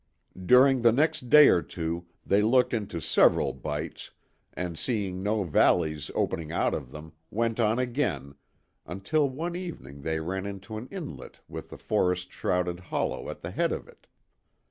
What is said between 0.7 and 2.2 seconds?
the next day or two,